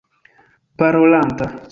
parolanta 0.77 1.45